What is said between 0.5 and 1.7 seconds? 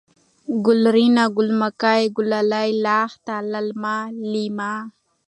گلورينه، گل